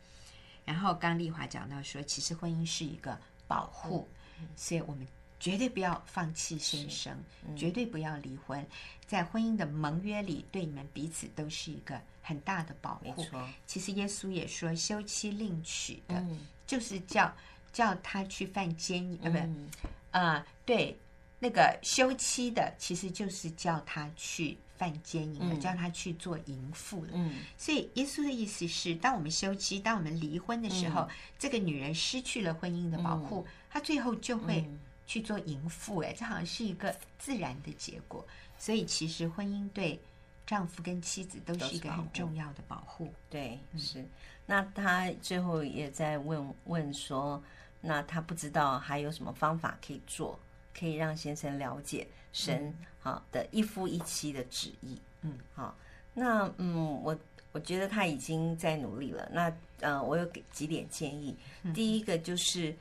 [0.65, 4.07] 然后刚丽华讲到说，其实婚姻是一个保护，
[4.39, 5.05] 嗯、所以我们。
[5.41, 8.63] 绝对不要放弃先生，嗯、绝对不要离婚。
[9.07, 13.25] 在婚姻的盟约里，对你们彼此都是一个很大的保护。
[13.65, 17.33] 其实耶稣也说，休妻另娶的，嗯、就是叫
[17.73, 20.95] 叫他去犯奸淫，呃，不，啊，对，
[21.39, 27.13] 那个休妻的，其实就是叫他去犯奸淫的，嗯、叫他去做淫妇的。
[27.15, 27.39] 嗯。
[27.57, 34.69] 所以耶稣的意思是，当我们休妻，当我们离婚的时候，嗯、这个女人失去了婚姻的保护，嗯、她最后就会。
[35.05, 38.25] 去做淫妇，哎，这好像是一个自然的结果。
[38.57, 39.99] 所以其实婚姻对
[40.45, 43.11] 丈夫跟妻子都是一个很重要的保护。
[43.29, 44.05] 对，是。
[44.45, 47.41] 那他最后也在问问说，
[47.81, 50.39] 那他不知道还有什么方法可以做，
[50.77, 54.99] 可以让先生了解神好的一夫一妻的旨意。
[55.21, 55.75] 嗯，好。
[56.13, 57.17] 那嗯，我
[57.51, 59.27] 我觉得他已经在努力了。
[59.33, 61.35] 那呃，我有给几点建议。
[61.73, 62.71] 第一个就是。
[62.71, 62.77] 嗯，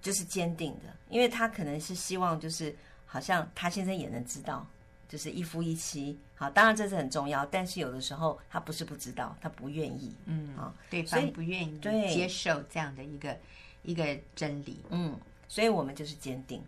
[0.00, 2.74] 就是坚定的，因为他可能是希望，就是
[3.04, 4.66] 好像他先生也能知道，
[5.08, 6.18] 就是一夫一妻。
[6.36, 10.14] 好，当然这是很重要，但是有的时候他不是不知道，他不愿意。
[10.26, 13.36] 嗯，啊，对方不愿意接受这样的一个
[13.82, 14.80] 一个真理。
[14.90, 16.62] 嗯，所以我们就是坚定，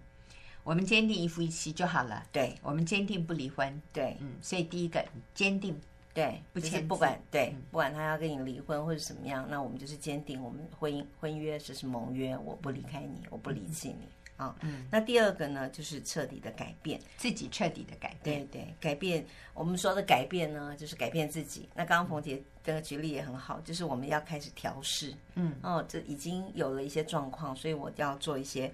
[0.64, 2.26] 我们坚定一夫一妻就好了。
[2.32, 3.80] 对，我们坚定不离婚。
[3.92, 5.78] 对，嗯，所以第一个坚定。
[6.14, 14.57] 对，不签，不管对，不管他要跟你离婚或者什么样，那我们就是坚定我们婚姻婚约，这是盟约，我不离开你，我不离弃你啊。
[14.62, 18.44] 嗯，那第二个呢，就是彻底的改变自己，彻底的改变。
[18.49, 21.69] 对对，改变我们说的改变呢，就是改变自己。
[21.73, 25.15] 那刚刚冯姐这个举例也很好，就是我们要开始调试。
[25.37, 28.73] 嗯，哦，这已经有了一些状况，所以我要做一些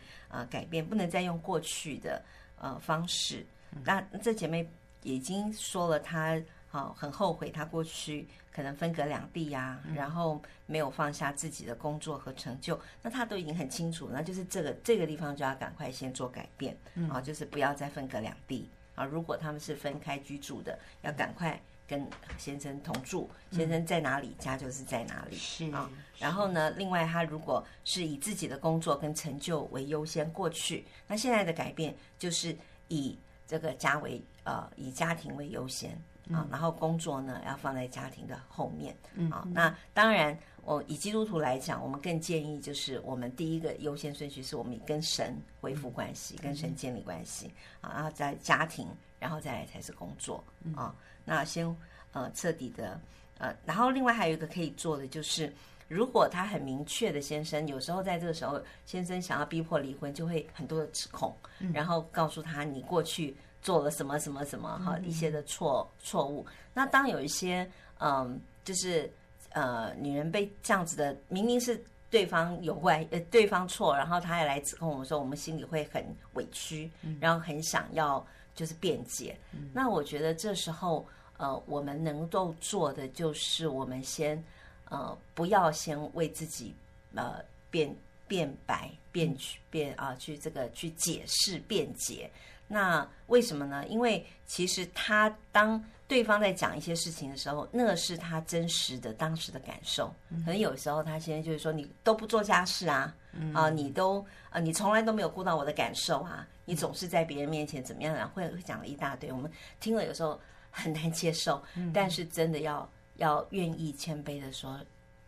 [0.49, 2.25] 改变，不能再用过去的
[2.59, 3.45] 呃方式。
[3.85, 4.67] 那这姐妹
[5.03, 6.41] 已经说了她。
[6.75, 16.77] 好，很后悔他过去可能分隔两地呀、啊，然后没有放下自己的工作和成就，那他都已经很清楚，那就是这个这个地方就要赶快先做改变，
[17.09, 19.05] 啊，就是不要再分隔两地啊。
[19.05, 22.05] 如果他们是分开居住的，要赶快跟
[22.37, 25.37] 先生同住，先生在哪里，嗯、家就是在哪里。
[25.37, 32.57] 是啊，然后呢，另外他如果是以自己的工作跟成就为优先，过去那现在的改变就是
[32.89, 33.17] 以
[33.47, 35.97] 这个家为呃以家庭为优先
[36.33, 38.97] 啊，嗯、然后工作呢要放在家庭的后面。
[39.15, 40.37] 嗯啊，那当然。
[40.67, 47.53] 我以基督徒来讲，我们更建议就是，我们第一个优先顺序是我们跟神恢复关系，跟神建立关系
[47.83, 48.89] 啊，然后在家庭，
[49.21, 50.43] 然后再来才是工作
[50.75, 50.97] 啊。
[51.23, 51.67] 那先
[52.13, 52.99] 呃彻底的
[53.37, 55.53] 呃，然后另外还有一个可以做的就是，
[55.87, 61.37] 如果他很明确的先生，有时候在这个时候，先生想要逼迫离婚，就会很多的指控，
[61.75, 66.47] 然后告诉他你过去做了什么什么什么哈一些的错错误。
[66.73, 69.11] 那当有一些嗯就是。
[69.57, 76.91] 呃，女人被这样子的，明明是对方有坏，呃，对方错，然后她也来指控我们说，我们心里会很委屈，
[77.21, 79.39] 然后很想要就是辩解。
[79.53, 81.07] 嗯、那我觉得这时候，
[81.37, 84.43] 呃，我们能够做的就是，我们先
[84.89, 86.75] 呃，不要先为自己
[87.15, 87.37] 呃
[87.71, 87.95] 辩
[88.27, 92.29] 辩白、辩去辩啊，去这个去解释、辩解。
[92.67, 93.87] 那为什么呢？
[93.89, 95.83] 因为其实他当。
[96.07, 100.15] 对方在讲一些事情的时候，那是他真实的当时的感受。
[100.45, 103.13] 可能有时候他现在就是说，你都不做家事啊，
[103.55, 109.33] 啊，你都啊，你从来都没有顾到我的感受啊，你总是在别人面前怎么样啊，会会讲了一大堆。
[109.33, 109.51] 我们
[109.81, 110.39] 听了有时候
[110.71, 111.61] 很难接受，
[111.95, 114.79] 但是真的要要愿意谦卑的说，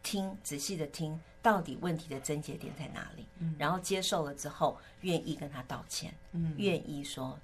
[0.03, 3.25] 听仔细的听，到底问题的症结点在哪里，
[3.57, 6.13] 然后接受了之后，愿意跟他道歉，
[6.57, 7.39] 愿意说。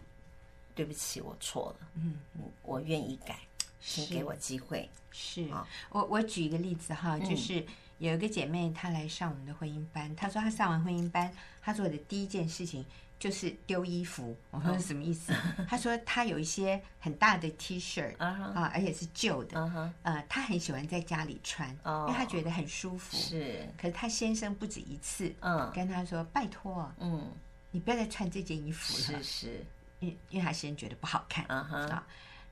[0.75, 1.87] 对不起，我错了。
[1.95, 3.39] 嗯嗯，我愿意改，
[3.81, 4.89] 请给我机会。
[5.13, 5.47] 是，
[5.91, 7.65] 我我举一个例子哈，就是
[7.99, 11.31] 有一个姐妹她来上我们的婚姻班，她说她上完婚姻班，
[11.61, 12.85] 她做的第一件事情
[13.23, 14.37] 就是丢衣服。
[14.51, 15.33] 我说什么意思？
[15.69, 23.17] 他说他有一些很大的 T 恤啊，而且是旧的，呃，她很喜欢在家里穿，因为他觉得很舒服。
[23.17, 27.31] 是，可是他先生不止一次，嗯，跟他说拜托，嗯，
[27.71, 29.23] 你不要再穿这件衣服了。
[29.23, 29.65] 是是。
[30.01, 32.03] 因因为他先生觉得不好看啊，uh.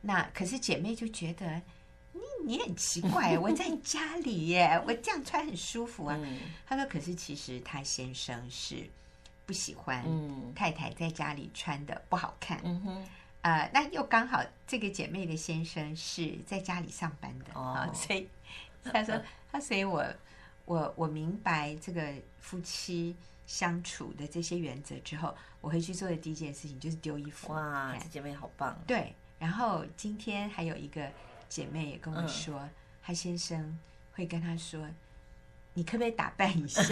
[0.02, 1.60] 那可是姐妹就觉得
[2.12, 6.16] 你你很奇怪， 我在家里耶，我这样穿很舒服啊。
[6.64, 8.88] 他、嗯、说，可是其实他先生是
[9.50, 10.04] 不喜欢
[10.54, 12.60] 太太在家里穿的不好看。
[12.62, 13.04] 嗯哼，
[13.42, 17.92] 呃，那又刚好这个姐妹的先生是在家里上班的啊，oh.
[17.92, 18.28] 所以
[18.84, 19.20] 他说
[19.50, 20.06] 他，所以 我
[20.66, 23.16] 我我明白这个夫妻。
[23.46, 27.52] 相处的这些原则之后，我回去做的第一件事情就是丢衣服。
[27.52, 28.78] 哇，这姐妹好棒！
[28.86, 31.10] 对，然后今天还有一个
[31.48, 32.70] 姐妹也跟我说，嗯、
[33.02, 33.76] 她先生
[34.12, 34.86] 会跟她说
[35.74, 36.84] ：“你可不可以打扮一下？”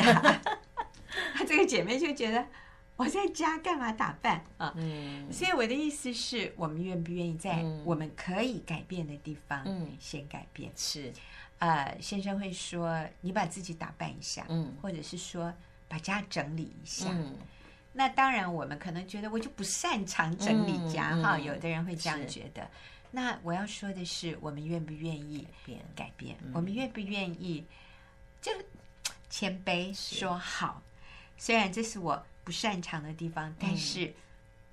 [1.39, 2.45] 她这个姐妹就觉得
[2.97, 4.75] 我在家干嘛打扮啊？
[4.77, 10.73] 嗯，所以我的意思是我们愿不愿意在我们可以改变的地方，嗯，先改变？
[10.75, 11.13] 是，
[11.61, 15.55] 呃，先生会说：“你把自己打扮一下。”嗯，或者是说。
[15.91, 17.35] 把家整理一下，嗯、
[17.95, 22.69] 那当然我们可能觉得我就不擅长整理家哈，嗯嗯、有的人会这样觉得。
[23.11, 25.81] 那我要说的是，我们愿不愿意改变？
[25.97, 27.65] 改变，嗯、我们愿不愿意
[28.43, 28.53] 就
[29.31, 30.83] 谦卑说好？
[31.39, 34.13] 是虽然这是我不擅长的地方，但是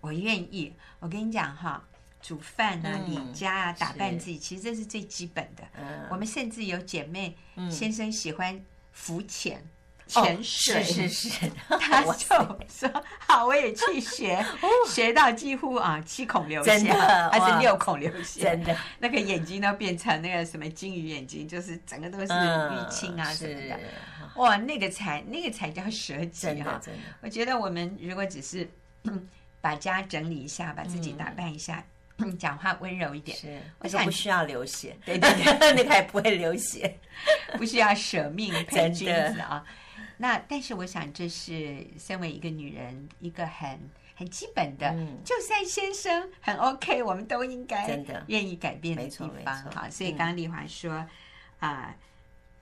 [0.02, 0.74] 我愿意。
[0.76, 1.88] 嗯、我跟你讲哈，
[2.22, 5.64] 煮饭啊、理家啊、打扮自己，其实这是最基本的。
[5.78, 7.38] 嗯、我们甚至有姐妹
[7.70, 8.60] 先生喜欢
[8.92, 9.64] 浮潜。
[10.08, 14.44] 潜水、哦、是是是， 他就说好，我也去学，
[14.88, 16.94] 学到几乎啊七孔流血，
[17.32, 23.76] 还是六孔流血，真的，那个眼睛都变成那个什么金鱼眼睛，就是整个都是淤青啊什么的，
[24.22, 26.80] 嗯、哇，那个才那个才叫舍己哈！
[27.22, 28.70] 我觉得我们如果只是
[29.60, 31.84] 把家整理一下，把自己打扮一下，
[32.18, 36.96] 嗯、 讲话温柔一点，是，而且不需要流血，对对对， 那个还不会流血，
[37.58, 39.66] 不需要舍命陪君子啊。
[40.18, 43.80] 那但是我想，这是身为一个女人一个很
[44.16, 49.56] 很基本的，嗯、就算先生很 OK，我们都应该真的愿意改变的地方。
[49.72, 50.94] 好，所以刚刚丽华说
[51.60, 51.94] 啊、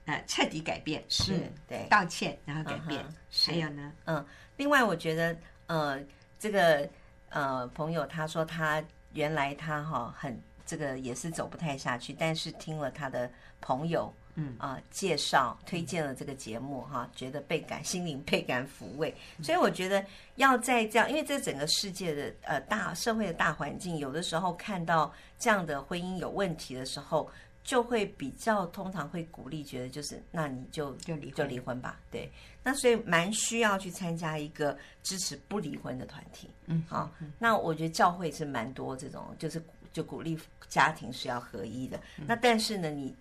[0.06, 3.00] 嗯呃，呃，彻底改变是、嗯、对道歉，然后改变。
[3.02, 3.14] 嗯、
[3.46, 4.26] 还有呢，嗯，
[4.56, 5.36] 另外我觉得
[5.66, 6.00] 呃，
[6.38, 6.88] 这个
[7.28, 8.82] 呃朋友他说他
[9.12, 13.30] 原来他哈很这个也是走不太下去，但是听了他的
[13.60, 14.12] 朋友。
[14.36, 20.04] 嗯啊，介绍推荐了这个节目哈，觉得倍感心灵倍感抚慰，所以我觉得
[20.36, 27.30] 要在这样，因为这整个世界的呃大社会的大环境，有的时候看到这样的婚姻有问题的时候，
[27.62, 32.30] 就会比较通常会鼓励，觉得就是那你就就离就离婚吧，对，
[32.62, 39.62] 那所以蛮需要去参加一个支持不离婚的团体，嗯，好，那我觉得教会是蛮多这种就是。
[39.92, 40.36] 就鼓励
[40.68, 42.00] 家庭是要合一的。
[42.26, 43.14] 那但是呢，你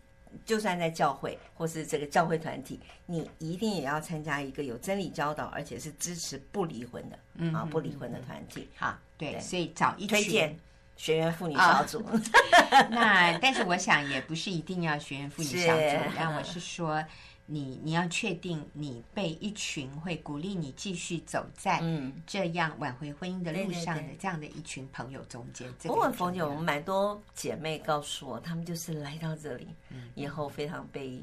[0.45, 8.67] 就算在教会或是这个教会团体，你一定也要参加一个有真理教导，而且是支持不离婚的，嗯啊，不离婚的团体。
[8.75, 10.57] 好，对，所以找一推荐
[10.95, 12.03] 学员妇女小组。
[12.89, 17.03] 那但是我想也不是一定要学员妇女小组，但我是说。
[17.45, 21.83] 你你要确定你被一群会鼓励你继续走在
[22.25, 25.69] 这样挽回婚姻的路上的这样的一群朋友中间。
[25.83, 29.67] 不过冯姐，我们蛮多姐妹告诉我，她们就是来到这里
[30.15, 31.21] 以后非常被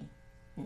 [0.56, 0.64] 嗯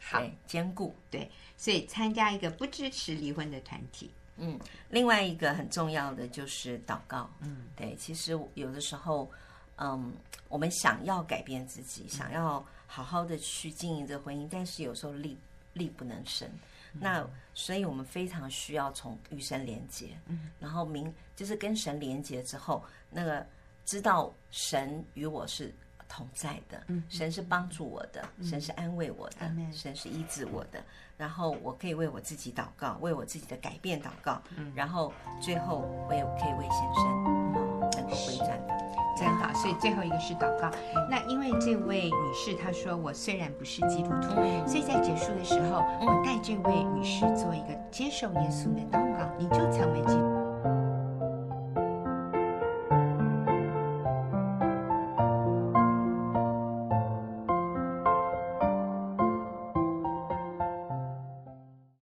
[0.00, 4.08] 好坚固对，所以参加一个不支持离婚的团体。
[4.36, 7.28] 嗯，另外一个很重要的就是祷告。
[7.40, 9.28] 嗯，对，其实有的时候，
[9.76, 10.12] 嗯，
[10.48, 12.64] 我们想要改变自己，想要。
[12.94, 15.38] 好好的去经营这个婚姻，但是有时候力
[15.72, 16.46] 力不能生，
[16.92, 23.46] 嗯、那所以我们非常需要从与神连接，嗯，然后明就是跟神连接之后，那个
[23.86, 25.74] 知道神与我是
[26.06, 30.84] 同在的，嗯，神是帮助我的，嗯、神是安慰我的，嗯、神是医治我的，嗯、
[31.16, 37.41] 然后我可以为我自己祷告，为我自己的改变祷告，嗯，然后最后我也可以为先生
[39.22, 39.28] 的。
[39.28, 40.68] 真好，所以最后一个是祷告。
[41.08, 44.34] 那因为这位女士她说，我虽然不是基督徒，
[44.66, 50.41] 所以在结束的时候，我带这位女士做一个接受耶稣的祷告，你就成为基督徒。